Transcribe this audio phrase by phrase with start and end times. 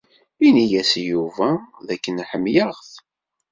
[0.47, 1.47] Ini-yas i Yuba
[1.85, 2.91] d akken ḥemmleɣ-t.